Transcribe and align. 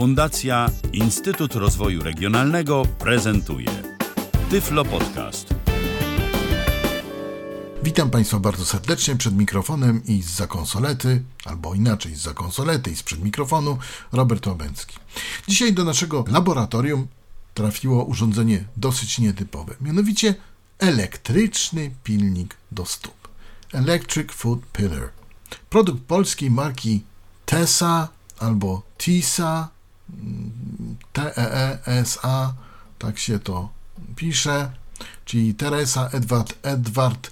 Fundacja 0.00 0.70
Instytut 0.92 1.54
Rozwoju 1.54 2.02
Regionalnego 2.02 2.82
prezentuje 2.98 3.82
Tyflo 4.50 4.84
Podcast. 4.84 5.54
Witam 7.82 8.10
Państwa 8.10 8.38
bardzo 8.38 8.64
serdecznie 8.64 9.16
przed 9.16 9.34
mikrofonem 9.34 10.02
i 10.04 10.22
z 10.22 10.46
konsolety, 10.48 11.22
albo 11.44 11.74
inaczej 11.74 12.14
z 12.14 12.34
konsolety 12.34 12.90
i 12.90 12.96
sprzed 12.96 13.24
mikrofonu, 13.24 13.78
Robert 14.12 14.46
Łabęcki. 14.46 14.96
Dzisiaj 15.48 15.72
do 15.72 15.84
naszego 15.84 16.24
laboratorium 16.28 17.06
trafiło 17.54 18.04
urządzenie 18.04 18.64
dosyć 18.76 19.18
nietypowe, 19.18 19.74
mianowicie 19.80 20.34
elektryczny 20.78 21.90
pilnik 22.04 22.56
do 22.72 22.86
stóp. 22.86 23.28
Electric 23.72 24.32
Foot 24.32 24.60
Pillar. 24.72 25.10
Produkt 25.70 26.02
polskiej 26.02 26.50
marki 26.50 27.02
TESA 27.46 28.08
albo 28.38 28.82
TISA, 28.98 29.68
T-E-E-S-A, 31.12 32.52
tak 32.98 33.18
się 33.18 33.38
to 33.38 33.68
pisze, 34.16 34.70
czyli 35.24 35.54
Teresa, 35.54 36.08
Edward, 36.12 36.54
Edward, 36.62 37.30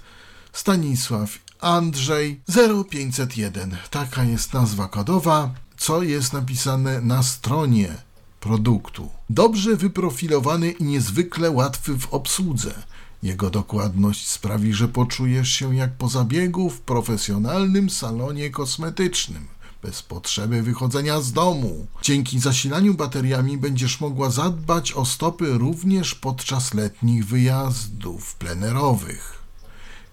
Stanisław, 0.53 1.29
Andrzej 1.59 2.41
0501. 2.89 3.77
Taka 3.89 4.23
jest 4.23 4.53
nazwa 4.53 4.87
kodowa, 4.87 5.53
co 5.77 6.03
jest 6.03 6.33
napisane 6.33 7.01
na 7.01 7.23
stronie 7.23 7.95
produktu. 8.39 9.09
Dobrze 9.29 9.75
wyprofilowany 9.75 10.71
i 10.71 10.83
niezwykle 10.83 11.51
łatwy 11.51 11.97
w 11.97 12.13
obsłudze. 12.13 12.73
Jego 13.23 13.49
dokładność 13.49 14.27
sprawi, 14.27 14.73
że 14.73 14.87
poczujesz 14.87 15.49
się 15.49 15.75
jak 15.75 15.93
po 15.93 16.07
zabiegu 16.07 16.69
w 16.69 16.81
profesjonalnym 16.81 17.89
salonie 17.89 18.49
kosmetycznym 18.49 19.47
bez 19.81 20.03
potrzeby 20.03 20.61
wychodzenia 20.61 21.21
z 21.21 21.31
domu. 21.31 21.87
Dzięki 22.01 22.39
zasilaniu 22.39 22.93
bateriami 22.93 23.57
będziesz 23.57 24.01
mogła 24.01 24.29
zadbać 24.29 24.93
o 24.93 25.05
stopy 25.05 25.57
również 25.57 26.15
podczas 26.15 26.73
letnich 26.73 27.25
wyjazdów 27.25 28.35
plenerowych. 28.35 29.39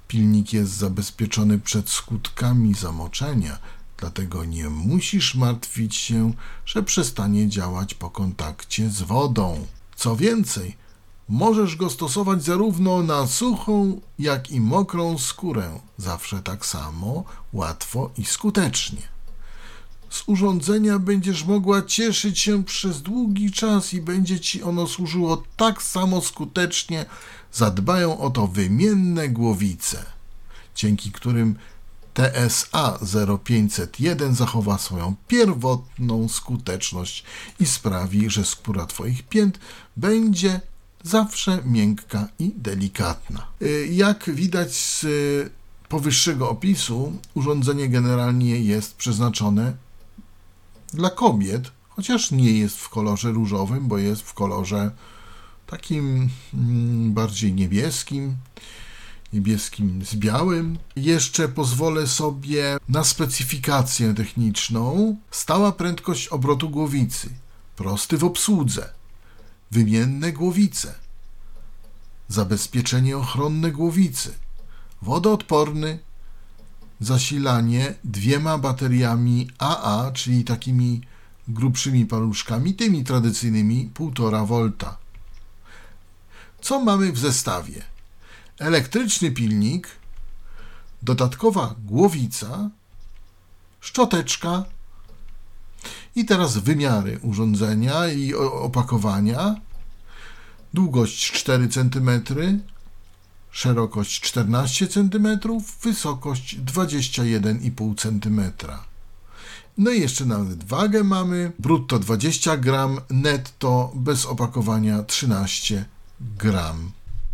Pilnik 0.09 0.53
jest 0.53 0.73
zabezpieczony 0.73 1.59
przed 1.59 1.91
skutkami 1.91 2.75
zamoczenia, 2.75 3.59
dlatego 3.97 4.45
nie 4.45 4.71
musisz 4.71 5.35
martwić 5.35 5.97
się, 5.97 6.33
że 6.67 6.83
przestanie 6.83 7.49
działać 7.49 7.95
po 7.95 8.11
kontakcie 8.11 8.91
z 8.91 9.03
wodą. 9.03 9.67
Co 9.97 10.17
więcej, 10.17 10.77
możesz 11.29 11.77
go 11.77 11.91
stosować 11.91 12.45
zarówno 12.45 13.03
na 13.03 13.27
suchą, 13.27 14.01
jak 14.19 14.51
i 14.51 14.61
mokrą 14.61 15.19
skórę, 15.19 15.81
zawsze 15.99 16.43
tak 16.43 16.67
samo, 16.67 17.25
łatwo 17.53 18.11
i 18.19 18.25
skutecznie. 18.25 19.16
Z 20.11 20.23
urządzenia 20.27 20.99
będziesz 20.99 21.45
mogła 21.45 21.83
cieszyć 21.83 22.39
się 22.39 22.65
przez 22.65 23.03
długi 23.03 23.53
czas 23.53 23.95
i 23.95 24.03
będzie 24.03 24.41
ci 24.41 24.63
ono 24.63 24.87
służyło 24.87 25.43
tak 25.57 25.83
samo 25.83 26.21
skutecznie. 26.21 27.07
Zadbają 27.53 28.19
o 28.19 28.31
to 28.31 28.47
wymienne 28.47 29.29
głowice, 29.29 30.05
dzięki 30.75 31.13
którym 31.13 31.57
TSA 32.15 32.99
0501 33.45 34.35
zachowa 34.35 34.79
swoją 34.79 35.15
pierwotną 35.29 36.29
skuteczność 36.29 37.25
i 37.61 37.67
sprawi, 37.67 38.31
że 38.31 38.45
skóra 38.45 38.87
Twoich 38.87 39.23
pięt 39.23 39.59
będzie 39.97 40.61
zawsze 41.03 41.63
miękka 41.65 42.29
i 42.39 42.53
delikatna. 42.57 43.47
Y, 43.63 43.89
jak 43.93 44.31
widać 44.35 44.75
z 44.75 45.07
powyższego 45.89 46.51
opisu, 46.51 47.13
urządzenie 47.35 47.89
generalnie 47.89 48.61
jest 48.61 48.97
przeznaczone 48.97 49.86
dla 50.95 51.11
kobiet, 51.11 51.71
chociaż 51.89 52.31
nie 52.31 52.53
jest 52.53 52.81
w 52.81 52.89
kolorze 52.89 53.33
różowym, 53.33 53.89
bo 53.89 53.99
jest 53.99 54.23
w 54.23 54.35
kolorze 54.35 54.91
takim 55.67 56.29
mm, 56.55 57.13
bardziej 57.13 57.53
niebieskim, 57.53 58.37
niebieskim 59.33 60.05
z 60.05 60.17
białym. 60.17 60.79
Jeszcze 60.97 61.49
pozwolę 61.49 62.07
sobie 62.07 62.79
na 62.89 63.05
specyfikację 63.05 64.15
techniczną. 64.15 65.17
Stała 65.31 65.73
prędkość 65.73 66.29
obrotu 66.29 66.71
głowicy, 66.71 67.29
prosty 67.77 68.19
w 68.19 68.25
obsłudze, 68.25 68.93
wymienne 69.71 70.33
głowice, 70.33 70.95
zabezpieczenie 72.29 73.17
ochronne 73.17 73.73
głowicy, 73.73 74.33
wodoodporny, 75.03 75.99
zasilanie 77.01 77.95
dwiema 78.05 78.59
bateriami 78.59 79.51
AA, 79.59 80.11
czyli 80.15 80.45
takimi 80.45 81.01
grubszymi 81.49 82.07
paluszkami, 82.07 82.75
tymi 82.75 83.05
tradycyjnymi 83.05 83.91
1,5 83.95 84.47
V. 84.47 84.73
Co 86.61 86.81
mamy 86.81 87.13
w 87.13 87.19
zestawie? 87.19 87.83
Elektryczny 88.59 89.31
pilnik, 89.31 89.89
dodatkowa 91.03 91.75
głowica, 91.85 92.71
szczoteczka 93.81 94.65
i 96.15 96.25
teraz 96.25 96.59
wymiary 96.59 97.19
urządzenia 97.23 98.09
i 98.09 98.35
opakowania. 98.35 99.57
Długość 100.75 101.33
4 101.33 101.69
cm, 101.69 102.11
szerokość 103.57 104.21
14 104.21 104.89
cm, 104.89 105.39
wysokość 105.83 106.57
21,5 106.57 107.97
cm. 107.97 108.41
No 109.79 109.91
i 109.91 110.01
jeszcze 110.01 110.25
nawet 110.27 110.65
wagę 110.65 111.05
mamy. 111.05 111.53
Brutto 111.59 111.99
20 111.99 112.57
gram, 112.57 113.01
netto 113.11 113.93
bez 113.95 114.27
opakowania 114.27 115.03
13 115.03 115.85
gram. 116.21 116.91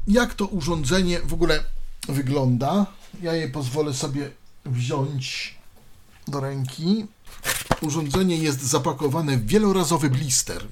Jak 0.08 0.34
to 0.34 0.46
urządzenie 0.46 1.20
w 1.20 1.32
ogóle 1.32 1.64
wygląda? 2.08 2.86
Ja 3.22 3.34
je 3.34 3.48
pozwolę 3.48 3.94
sobie 3.94 4.30
wziąć 4.66 5.54
do 6.28 6.40
ręki. 6.40 7.06
Urządzenie 7.80 8.36
jest 8.36 8.62
zapakowane 8.62 9.36
w 9.36 9.46
wielorazowy 9.46 10.10
blister. 10.10 10.66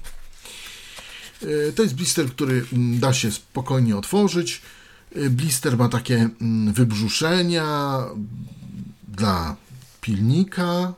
E, 1.41 1.71
to 1.71 1.83
jest 1.83 1.95
blister, 1.95 2.29
który 2.29 2.65
da 2.73 3.13
się 3.13 3.31
spokojnie 3.31 3.97
otworzyć. 3.97 4.61
E, 5.15 5.29
blister 5.29 5.77
ma 5.77 5.89
takie 5.89 6.29
mm, 6.41 6.73
wybrzuszenia 6.73 7.99
dla 9.07 9.55
pilnika, 10.01 10.93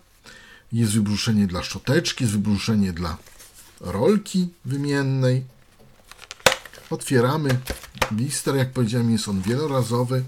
jest 0.71 0.91
wybrzuszenie 0.91 1.47
dla 1.47 1.63
szczoteczki, 1.63 2.23
jest 2.23 2.33
wybrzuszenie 2.33 2.93
dla 2.93 3.17
rolki 3.79 4.49
wymiennej. 4.65 5.43
Otwieramy 6.89 7.59
blister, 8.11 8.55
jak 8.55 8.71
powiedziałem, 8.71 9.11
jest 9.11 9.27
on 9.27 9.41
wielorazowy. 9.41 10.23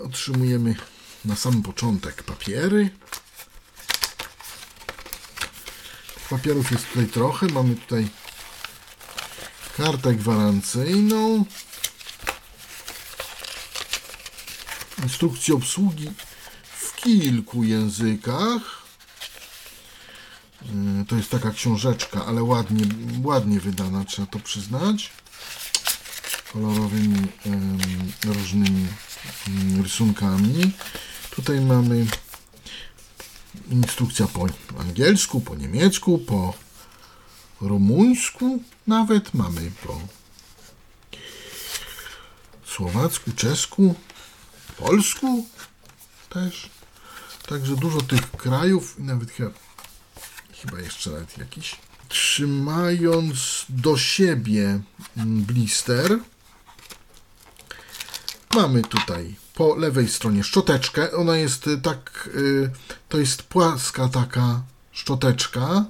Otrzymujemy 0.00 0.74
na 1.24 1.36
sam 1.36 1.62
początek 1.62 2.22
papiery. 2.22 2.90
Papierów 6.30 6.70
jest 6.70 6.88
tutaj 6.88 7.06
trochę. 7.06 7.46
Mamy 7.46 7.74
tutaj 7.76 8.08
kartę 9.76 10.14
gwarancyjną, 10.14 11.44
instrukcję 15.02 15.54
obsługi 15.54 16.10
w 16.76 16.96
kilku 16.96 17.64
językach. 17.64 18.82
E, 20.62 21.04
to 21.08 21.16
jest 21.16 21.30
taka 21.30 21.50
książeczka, 21.50 22.26
ale 22.26 22.42
ładnie, 22.42 22.84
ładnie 23.24 23.60
wydana, 23.60 24.04
trzeba 24.04 24.26
to 24.26 24.38
przyznać. 24.38 25.10
Kolorowymi 26.52 27.26
różnymi 28.24 28.86
mm, 29.48 29.82
rysunkami. 29.82 30.72
Tutaj 31.30 31.60
mamy 31.60 32.06
instrukcja 33.70 34.26
po 34.26 34.46
angielsku, 34.80 35.40
po 35.40 35.54
niemiecku, 35.54 36.18
po 36.18 36.54
rumuńsku, 37.60 38.62
nawet 38.86 39.34
mamy 39.34 39.70
po 39.86 40.00
słowacku, 42.66 43.30
czesku, 43.36 43.94
polsku 44.76 45.46
też. 46.28 46.70
Także 47.48 47.76
dużo 47.76 48.00
tych 48.00 48.30
krajów, 48.30 48.94
nawet 48.98 49.30
chyba, 49.30 49.50
chyba 50.60 50.80
jeszcze 50.80 51.10
nawet 51.10 51.38
jakiś. 51.38 51.76
Trzymając 52.08 53.66
do 53.68 53.98
siebie 53.98 54.80
blister, 55.16 56.18
mamy 58.54 58.82
tutaj 58.82 59.34
po 59.54 59.76
lewej 59.76 60.08
stronie 60.08 60.44
szczoteczkę. 60.44 61.12
Ona 61.12 61.36
jest 61.36 61.70
tak, 61.82 62.28
y, 62.34 62.70
to 63.08 63.18
jest 63.18 63.42
płaska 63.42 64.08
taka 64.08 64.62
szczoteczka 64.92 65.84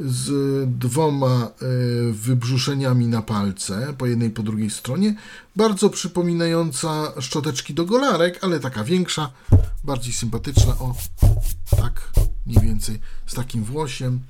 z 0.00 0.30
dwoma 0.78 1.50
y, 1.62 2.12
wybrzuszeniami 2.12 3.06
na 3.06 3.22
palce, 3.22 3.94
po 3.98 4.06
jednej 4.06 4.30
po 4.30 4.42
drugiej 4.42 4.70
stronie, 4.70 5.14
bardzo 5.56 5.90
przypominająca 5.90 7.12
szczoteczki 7.20 7.74
do 7.74 7.84
golarek, 7.84 8.38
ale 8.42 8.60
taka 8.60 8.84
większa, 8.84 9.30
bardziej 9.84 10.12
sympatyczna, 10.12 10.72
o 10.78 10.94
tak 11.76 12.10
mniej 12.46 12.62
więcej 12.62 13.00
z 13.26 13.34
takim 13.34 13.64
włosiem 13.64 14.20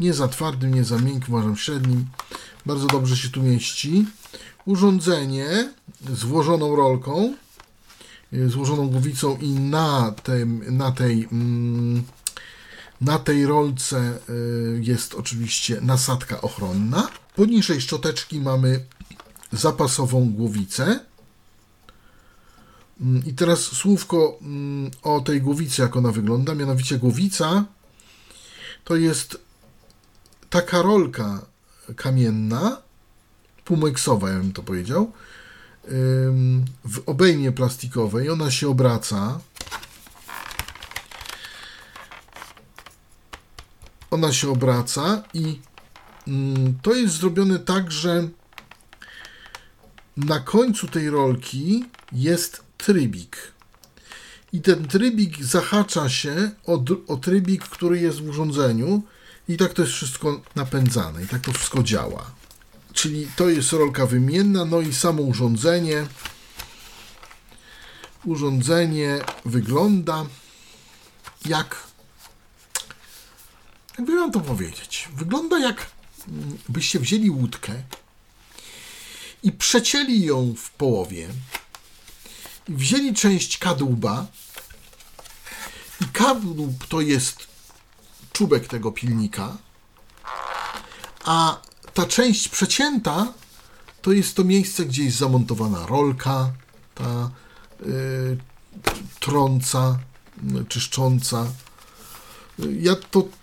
Nie 0.00 0.14
za 0.14 0.28
twardym, 0.28 0.74
nie 0.74 0.84
za 0.84 0.98
miękkim, 0.98 1.34
uważam 1.34 1.56
średnim. 1.56 2.06
Bardzo 2.66 2.86
dobrze 2.86 3.16
się 3.16 3.28
tu 3.28 3.42
mieści. 3.42 4.06
Urządzenie 4.64 5.72
z 6.14 6.24
włożoną 6.24 6.76
rolką, 6.76 7.34
y, 8.32 8.48
złożoną 8.48 8.88
głowicą 8.88 9.36
i 9.36 9.50
na, 9.50 10.14
tym, 10.22 10.76
na 10.76 10.92
tej 10.92 11.28
mm, 11.32 12.04
na 13.00 13.18
tej 13.18 13.46
rolce 13.46 14.18
y, 14.28 14.80
jest 14.82 15.14
oczywiście 15.14 15.80
nasadka 15.80 16.40
ochronna. 16.40 17.08
Poniżej 17.36 17.80
szczoteczki 17.80 18.40
mamy 18.40 18.84
zapasową 19.52 20.32
głowicę. 20.32 21.00
Mm, 23.00 23.26
I 23.26 23.32
teraz 23.32 23.60
słówko 23.60 24.38
mm, 24.42 24.90
o 25.02 25.20
tej 25.20 25.42
głowicy, 25.42 25.82
jak 25.82 25.96
ona 25.96 26.12
wygląda. 26.12 26.54
Mianowicie 26.54 26.98
głowica 26.98 27.64
to 28.84 28.96
jest 28.96 29.38
taka 30.50 30.82
rolka 30.82 31.46
kamienna, 31.96 32.82
półmeksowa, 33.64 34.30
ja 34.30 34.38
bym 34.38 34.52
to 34.52 34.62
powiedział, 34.62 35.12
w 36.84 37.02
obejmie 37.06 37.52
plastikowej. 37.52 38.30
Ona 38.30 38.50
się 38.50 38.68
obraca. 38.68 39.40
Ona 44.10 44.32
się 44.32 44.50
obraca 44.50 45.22
i 45.34 45.60
mm, 46.28 46.78
to 46.82 46.94
jest 46.94 47.14
zrobione 47.14 47.58
tak, 47.58 47.92
że 47.92 48.28
na 50.16 50.40
końcu 50.40 50.88
tej 50.88 51.10
rolki 51.10 51.84
jest 52.12 52.62
trybik. 52.78 53.36
I 54.52 54.60
ten 54.60 54.88
trybik 54.88 55.44
zahacza 55.44 56.08
się 56.08 56.50
o, 56.66 56.84
o 57.06 57.16
trybik, 57.16 57.64
który 57.64 58.00
jest 58.00 58.20
w 58.20 58.28
urządzeniu, 58.28 59.02
i 59.48 59.56
tak 59.56 59.72
to 59.72 59.82
jest 59.82 59.94
wszystko 59.94 60.40
napędzane, 60.56 61.24
i 61.24 61.26
tak 61.26 61.40
to 61.40 61.52
wszystko 61.52 61.82
działa. 61.82 62.30
Czyli 62.92 63.28
to 63.36 63.48
jest 63.48 63.72
rolka 63.72 64.06
wymienna, 64.06 64.64
no 64.64 64.80
i 64.80 64.94
samo 64.94 65.22
urządzenie. 65.22 66.06
Urządzenie 68.24 69.18
wygląda 69.44 70.26
jak. 71.46 71.89
Jakby 74.00 74.14
mam 74.14 74.32
to 74.32 74.40
powiedzieć? 74.40 75.08
Wygląda 75.14 75.58
jak 75.58 75.86
mm, 76.28 76.58
byście 76.68 77.00
wzięli 77.00 77.30
łódkę 77.30 77.82
i 79.42 79.52
przecięli 79.52 80.24
ją 80.24 80.54
w 80.56 80.70
połowie 80.70 81.28
wzięli 82.68 83.14
część 83.14 83.58
kadłuba 83.58 84.26
i 86.00 86.04
kadłub 86.04 86.86
to 86.86 87.00
jest 87.00 87.46
czubek 88.32 88.68
tego 88.68 88.92
pilnika, 88.92 89.56
a 91.24 91.60
ta 91.94 92.06
część 92.06 92.48
przecięta 92.48 93.32
to 94.02 94.12
jest 94.12 94.36
to 94.36 94.44
miejsce, 94.44 94.84
gdzie 94.84 95.04
jest 95.04 95.16
zamontowana 95.16 95.86
rolka, 95.86 96.52
ta 96.94 97.30
y, 97.86 98.38
trąca, 99.20 99.98
czyszcząca. 100.68 101.46
Ja 102.58 102.96
to 102.96 103.39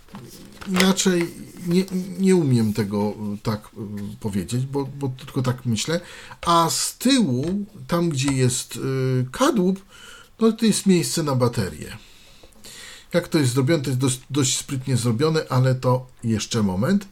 inaczej 0.68 1.34
nie, 1.68 1.86
nie 2.20 2.36
umiem 2.36 2.74
tego 2.74 3.14
y, 3.36 3.38
tak 3.44 3.70
y, 4.14 4.18
powiedzieć, 4.20 4.66
bo, 4.66 4.86
bo 4.86 5.10
tylko 5.10 5.42
tak 5.42 5.66
myślę. 5.66 6.02
A 6.42 6.70
z 6.70 6.98
tyłu, 6.98 7.66
tam 7.88 8.10
gdzie 8.10 8.32
jest 8.32 8.76
y, 8.76 8.80
kadłub, 9.32 9.86
no 10.40 10.52
to 10.52 10.66
jest 10.66 10.86
miejsce 10.86 11.24
na 11.24 11.36
baterię. 11.36 11.98
Jak 13.14 13.28
to 13.28 13.38
jest 13.38 13.54
zrobione, 13.54 13.84
to 13.84 13.90
jest 13.90 14.00
dość, 14.00 14.20
dość 14.30 14.58
sprytnie 14.58 14.98
zrobione, 14.98 15.42
ale 15.50 15.76
to 15.76 16.08
jeszcze 16.24 16.64
moment. 16.64 17.08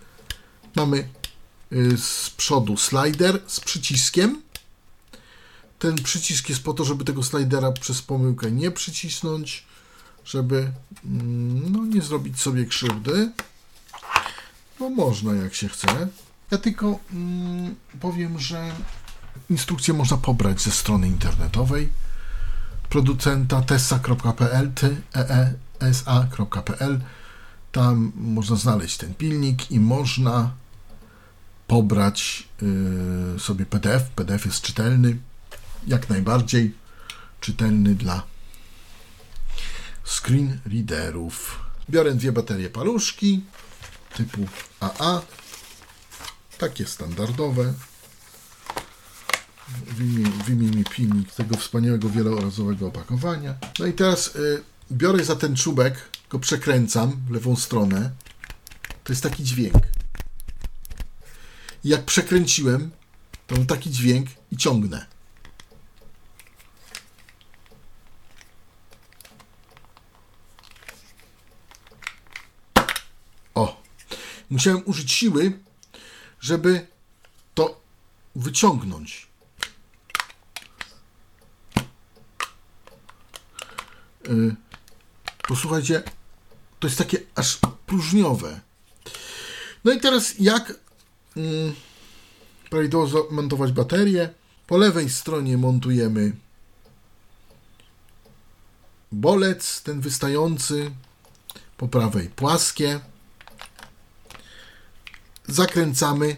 Mamy 0.75 1.09
z 1.97 2.29
przodu 2.29 2.77
slider 2.77 3.41
z 3.47 3.59
przyciskiem. 3.59 4.41
Ten 5.79 5.95
przycisk 5.95 6.49
jest 6.49 6.63
po 6.63 6.73
to, 6.73 6.85
żeby 6.85 7.05
tego 7.05 7.23
slidera 7.23 7.71
przez 7.71 8.01
pomyłkę 8.01 8.51
nie 8.51 8.71
przycisnąć, 8.71 9.65
żeby 10.25 10.72
mm, 11.06 11.72
no, 11.72 11.86
nie 11.86 12.01
zrobić 12.01 12.39
sobie 12.39 12.66
krzywdy. 12.66 13.31
No 14.80 14.89
można 14.89 15.33
jak 15.33 15.54
się 15.54 15.69
chce. 15.69 16.07
Ja 16.51 16.57
tylko 16.57 17.00
mm, 17.13 17.75
powiem, 18.00 18.39
że 18.39 18.72
instrukcję 19.50 19.94
można 19.94 20.18
pobrać 20.18 20.62
ze 20.62 20.72
strony 20.72 21.07
internetowej 21.07 21.89
producenta 22.89 23.62
tessa.pl 23.62 24.72
teesa.pl 25.80 27.01
Tam 27.72 28.12
można 28.16 28.56
znaleźć 28.56 28.98
ten 28.98 29.13
pilnik 29.13 29.72
i 29.72 29.80
można 29.80 30.51
pobrać 31.68 32.48
y, 33.36 33.39
sobie 33.39 33.66
PDF. 33.66 34.10
PDF 34.10 34.45
jest 34.45 34.62
czytelny, 34.62 35.18
jak 35.88 36.10
najbardziej 36.10 36.75
czytelny 37.42 37.95
dla 37.95 38.24
screen 40.05 40.59
readerów. 40.65 41.59
Biorę 41.89 42.13
dwie 42.13 42.31
baterie 42.31 42.69
paluszki 42.69 43.43
typu 44.15 44.45
AA, 44.79 45.21
takie 46.57 46.85
standardowe. 46.85 47.73
Wymień 50.47 50.75
mi 50.75 50.83
pilnik 50.83 51.31
tego 51.31 51.57
wspaniałego 51.57 52.09
wielorazowego 52.09 52.87
opakowania. 52.87 53.55
No 53.79 53.85
i 53.85 53.93
teraz 53.93 54.35
y, 54.35 54.63
biorę 54.91 55.25
za 55.25 55.35
ten 55.35 55.55
czubek, 55.55 56.09
go 56.29 56.39
przekręcam 56.39 57.21
w 57.27 57.31
lewą 57.31 57.55
stronę. 57.55 58.11
To 59.03 59.13
jest 59.13 59.23
taki 59.23 59.43
dźwięk. 59.43 59.83
I 61.83 61.89
jak 61.89 62.05
przekręciłem, 62.05 62.91
to 63.47 63.55
mam 63.55 63.65
taki 63.65 63.91
dźwięk 63.91 64.27
i 64.51 64.57
ciągnę. 64.57 65.14
Musiałem 74.55 74.81
użyć 74.85 75.11
siły, 75.11 75.59
żeby 76.39 76.87
to 77.53 77.81
wyciągnąć. 78.35 79.27
Yy, 84.27 84.55
posłuchajcie, 85.47 86.03
to 86.79 86.87
jest 86.87 86.97
takie 86.97 87.17
aż 87.35 87.59
próżniowe. 87.85 88.61
No 89.83 89.93
i 89.93 89.99
teraz 89.99 90.39
jak 90.39 90.74
yy, 91.35 91.74
prawidłowo 92.69 93.27
montować 93.31 93.71
baterię? 93.71 94.29
Po 94.67 94.77
lewej 94.77 95.09
stronie 95.09 95.57
montujemy 95.57 96.35
bolec, 99.12 99.81
ten 99.81 100.01
wystający, 100.01 100.91
po 101.77 101.88
prawej 101.88 102.29
płaskie 102.29 103.00
zakręcamy, 105.47 106.35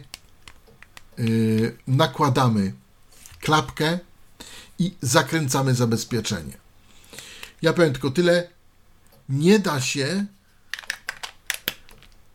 yy, 1.18 1.78
nakładamy 1.88 2.74
klapkę 3.42 4.00
i 4.80 4.96
zakręcamy 5.02 5.76
zabezpieczenie. 5.76 6.58
Ja 7.62 7.74
powiem 7.74 7.94
tylko 7.94 8.12
tyle. 8.12 8.50
Nie 9.30 9.60
da 9.60 9.82
się 9.82 10.26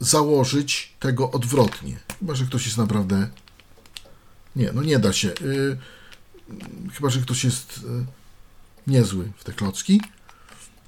założyć 0.00 0.92
tego 1.00 1.30
odwrotnie. 1.30 2.00
Chyba, 2.18 2.34
że 2.34 2.44
ktoś 2.44 2.64
jest 2.66 2.78
naprawdę. 2.78 3.28
Nie, 4.56 4.72
no 4.72 4.82
nie 4.82 4.98
da 4.98 5.12
się. 5.12 5.28
Yy, 5.28 5.78
chyba, 6.92 7.10
że 7.10 7.20
ktoś 7.20 7.44
jest 7.44 7.82
yy, 7.82 8.06
niezły 8.86 9.32
w 9.36 9.44
te 9.44 9.52
klocki. 9.52 10.02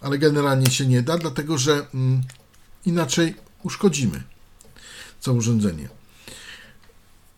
Ale 0.01 0.19
generalnie 0.19 0.71
się 0.71 0.87
nie 0.87 1.03
da, 1.03 1.19
dlatego 1.19 1.59
że 1.59 1.73
yy, 1.73 2.21
inaczej 2.87 3.35
uszkodzimy 3.63 4.34
za 5.25 5.33
urządzenie. 5.33 5.89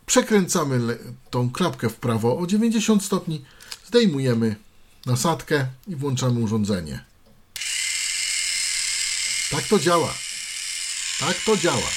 Przekręcamy 0.06 0.98
tą 1.30 1.50
klapkę 1.50 1.88
w 1.88 1.94
prawo 1.94 2.38
o 2.38 2.46
90 2.46 3.04
stopni, 3.04 3.44
zdejmujemy 3.86 4.56
nasadkę 5.06 5.66
i 5.88 5.96
włączamy 5.96 6.40
urządzenie. 6.40 7.04
Tak 9.50 9.68
to 9.68 9.78
działa. 9.78 10.14
Tak 11.20 11.36
to 11.46 11.56
działa. 11.56 11.90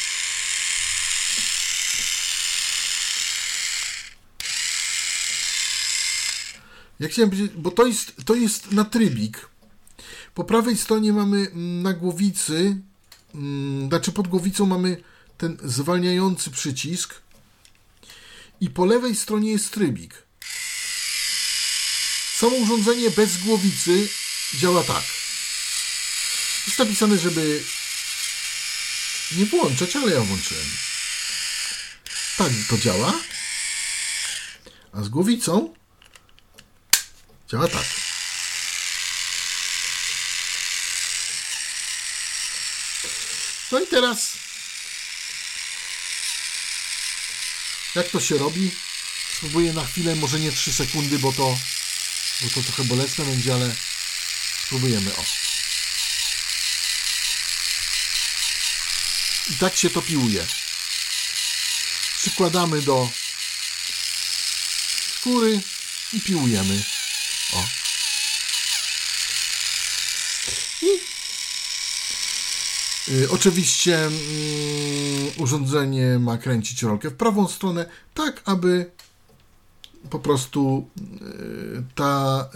Jak 7.00 7.12
chciałem 7.12 7.30
powiedzieć, 7.30 7.52
bo 7.56 7.72
to 7.72 7.86
jest, 7.86 8.14
to 8.26 8.36
jest 8.36 8.72
na 8.72 8.86
trybik. 8.86 9.50
Po 10.34 10.44
prawej 10.44 10.78
stronie 10.78 11.14
mamy 11.14 11.38
mm, 11.38 11.82
na 11.84 11.94
głowicy, 11.94 12.78
mm, 13.36 13.88
znaczy 13.88 14.12
pod 14.12 14.28
głowicą 14.28 14.66
mamy 14.66 15.04
ten 15.40 15.58
zwalniający 15.64 16.52
przycisk 16.52 17.16
i 18.62 18.70
po 18.70 18.86
lewej 18.86 19.16
stronie 19.16 19.52
jest 19.52 19.72
trybik. 19.72 20.14
Samo 22.36 22.56
urządzenie 22.56 23.12
bez 23.12 23.38
głowicy 23.38 24.10
działa 24.54 24.84
tak. 24.84 25.04
Jest 26.68 26.80
napisane, 26.80 27.18
żeby 27.18 27.64
nie 29.38 29.46
włączać, 29.46 29.96
ale 29.96 30.12
ja 30.14 30.22
włączyłem. 30.22 30.66
Tak 32.38 32.52
to 32.70 32.78
działa. 32.78 33.14
A 34.94 35.04
z 35.04 35.10
głowicą 35.10 35.74
działa 37.52 37.68
tak. 37.68 37.86
No 43.72 43.80
i 43.80 43.88
teraz 43.88 44.49
jak 48.00 48.10
to 48.10 48.20
się 48.20 48.38
robi? 48.38 48.72
Spróbuję 49.36 49.74
na 49.74 49.86
chwilę, 49.86 50.16
może 50.16 50.40
nie 50.40 50.52
3 50.52 50.74
sekundy, 50.74 51.20
bo 51.20 51.34
to, 51.34 51.58
bo 52.42 52.50
to 52.50 52.62
trochę 52.64 52.84
bolesne 52.84 53.26
będzie, 53.26 53.54
ale 53.54 53.76
spróbujemy. 54.66 55.16
O. 55.16 55.26
I 59.50 59.56
tak 59.56 59.78
się 59.78 59.90
to 59.90 60.02
piłuje. 60.02 60.48
Przykładamy 62.18 62.82
do 62.82 63.10
skóry 65.20 65.62
i 66.14 66.22
piłujemy. 66.22 66.84
O. 67.54 67.64
I 70.82 70.86
y, 70.86 71.00
oczywiście 73.30 73.98
mm, 73.98 74.14
urządzenie 75.38 76.20
ma 76.20 76.38
kręcić 76.38 76.84
rolkę 76.84 77.10
w 77.10 77.16
prawą 77.16 77.48
stronę, 77.48 77.86
tak 78.14 78.42
aby 78.46 78.92
po 80.10 80.20
prostu 80.20 80.90
y, 81.22 81.84
ta 81.96 82.50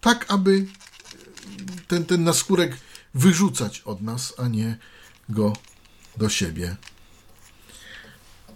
tak 0.00 0.26
aby 0.28 0.66
ten, 1.88 2.04
ten 2.04 2.24
naskórek 2.24 2.76
wyrzucać 3.14 3.80
od 3.80 4.02
nas, 4.02 4.34
a 4.38 4.48
nie 4.48 4.78
go 5.28 5.52
do 6.16 6.28
siebie 6.28 6.76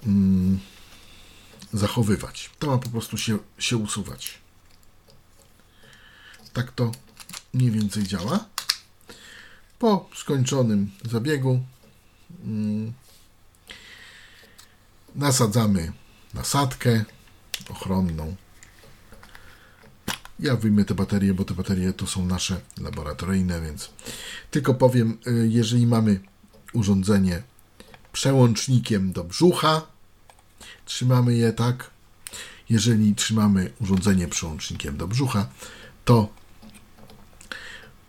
mm, 0.06 0.58
zachowywać. 1.72 2.50
To 2.58 2.66
ma 2.66 2.78
po 2.78 2.88
prostu 2.88 3.18
się, 3.18 3.38
się 3.58 3.76
usuwać. 3.76 4.38
Tak 6.52 6.72
to 6.72 6.92
mniej 7.54 7.70
więcej 7.70 8.02
działa. 8.02 8.44
Po 9.78 10.08
skończonym 10.14 10.90
zabiegu 11.04 11.60
mm, 12.44 12.92
nasadzamy 15.14 15.92
nasadkę 16.34 17.04
ochronną. 17.70 18.36
Ja 20.40 20.56
wyjmę 20.56 20.84
te 20.84 20.94
baterie, 20.94 21.34
bo 21.34 21.44
te 21.44 21.54
baterie 21.54 21.92
to 21.92 22.06
są 22.06 22.26
nasze 22.26 22.60
laboratoryjne, 22.80 23.60
więc 23.60 23.90
tylko 24.50 24.74
powiem, 24.74 25.18
y, 25.26 25.48
jeżeli 25.48 25.86
mamy 25.86 26.20
urządzenie 26.72 27.42
przełącznikiem 28.12 29.12
do 29.12 29.24
brzucha, 29.24 29.82
trzymamy 30.84 31.34
je 31.34 31.52
tak. 31.52 31.90
Jeżeli 32.70 33.14
trzymamy 33.14 33.72
urządzenie 33.80 34.28
przełącznikiem 34.28 34.96
do 34.96 35.08
brzucha, 35.08 35.48
to 36.04 36.28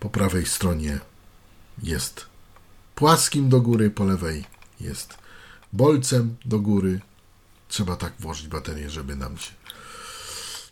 po 0.00 0.10
prawej 0.10 0.46
stronie 0.46 1.00
jest 1.82 2.26
płaskim 2.94 3.48
do 3.48 3.60
góry, 3.60 3.90
po 3.90 4.04
lewej 4.04 4.44
jest 4.80 5.14
bolcem 5.72 6.36
do 6.44 6.60
góry. 6.60 7.00
Trzeba 7.68 7.96
tak 7.96 8.12
włożyć 8.18 8.48
baterię, 8.48 8.90
żeby 8.90 9.16
nam 9.16 9.38
się. 9.38 9.50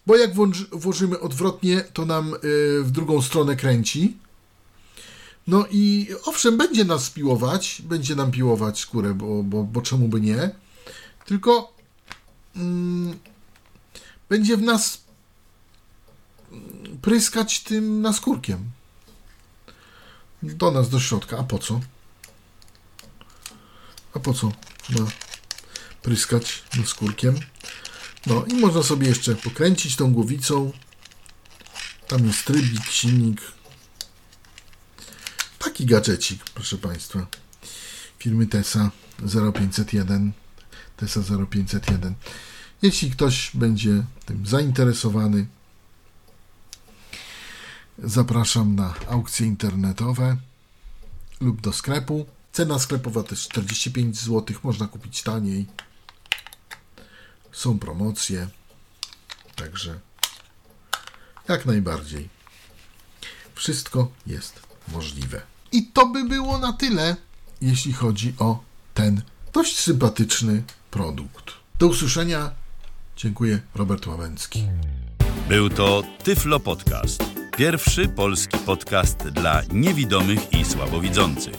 Bo 0.07 0.17
jak 0.17 0.31
włożymy 0.73 1.21
odwrotnie, 1.21 1.81
to 1.81 2.07
nam 2.07 2.35
y, 2.35 2.38
w 2.83 2.91
drugą 2.91 3.23
stronę 3.23 3.57
kręci. 3.57 4.17
No 5.47 5.67
i 5.71 6.09
owszem, 6.25 6.57
będzie 6.57 6.85
nas 6.85 7.11
piłować, 7.11 7.83
będzie 7.85 8.17
nam 8.17 8.31
piłować 8.31 8.81
skórę, 8.81 9.15
bo, 9.15 9.43
bo, 9.43 9.65
bo 9.65 9.83
czemu 9.83 10.09
by 10.09 10.21
nie? 10.21 10.50
Tylko 11.27 11.73
mm, 12.57 13.19
będzie 14.29 14.57
w 14.57 14.62
nas 14.62 15.00
pryskać 17.03 17.61
tym 17.61 18.03
naskórkiem. 18.03 18.71
Do 20.42 20.71
nas, 20.71 20.88
do 20.88 21.00
środka. 21.00 21.38
A 21.38 21.42
po 21.42 21.59
co? 21.59 21.80
A 24.14 24.18
po 24.18 24.35
co? 24.35 24.52
No, 24.90 25.09
pryskać 26.02 26.62
naskórkiem. 26.78 27.40
No 28.26 28.45
i 28.45 28.54
można 28.54 28.83
sobie 28.83 29.09
jeszcze 29.09 29.35
pokręcić 29.35 29.97
tą 29.97 30.12
głowicą. 30.12 30.73
Tam 32.09 32.26
jest 32.26 32.45
trybik, 32.45 32.85
silnik. 32.85 33.40
Taki 35.59 35.87
gadżecik, 35.87 36.45
proszę 36.45 36.78
Państwa. 36.78 37.26
Firmy 38.18 38.47
TESA 38.47 38.90
0501. 39.54 40.33
TESA 40.97 41.21
0501. 41.50 42.14
Jeśli 42.83 43.11
ktoś 43.11 43.50
będzie 43.54 44.04
tym 44.26 44.47
zainteresowany, 44.47 45.47
zapraszam 47.99 48.75
na 48.75 48.95
aukcje 49.09 49.47
internetowe 49.47 50.37
lub 51.40 51.61
do 51.61 51.73
sklepu. 51.73 52.26
Cena 52.52 52.78
sklepowa 52.78 53.23
to 53.23 53.31
jest 53.31 53.43
45 53.43 54.17
zł, 54.17 54.57
można 54.62 54.87
kupić 54.87 55.23
taniej. 55.23 55.67
Są 57.52 57.78
promocje, 57.78 58.49
także 59.57 59.99
jak 61.49 61.67
najbardziej. 61.67 62.28
Wszystko 63.55 64.11
jest 64.26 64.61
możliwe. 64.88 65.43
I 65.73 65.87
to 65.87 66.07
by 66.07 66.25
było 66.25 66.59
na 66.59 66.73
tyle, 66.73 67.17
jeśli 67.61 67.93
chodzi 67.93 68.35
o 68.38 68.62
ten 68.95 69.23
dość 69.52 69.78
sympatyczny 69.78 70.62
produkt. 70.90 71.45
Do 71.78 71.87
usłyszenia. 71.87 72.50
Dziękuję, 73.17 73.61
Robert 73.75 74.07
Łabęcki. 74.07 74.69
Był 75.49 75.71
to 75.71 76.02
Tyflo 76.25 76.61
Podcast. 76.61 77.38
Pierwszy 77.59 78.09
polski 78.09 78.59
podcast 78.59 79.29
dla 79.29 79.62
niewidomych 79.73 80.53
i 80.53 80.65
słabowidzących. 80.65 81.55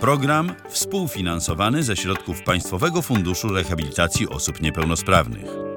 Program 0.00 0.54
współfinansowany 0.68 1.82
ze 1.82 1.96
środków 1.96 2.42
Państwowego 2.42 3.02
Funduszu 3.02 3.48
Rehabilitacji 3.48 4.28
Osób 4.28 4.62
Niepełnosprawnych. 4.62 5.69